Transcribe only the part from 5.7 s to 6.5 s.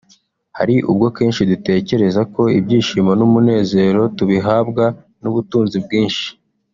bwinshi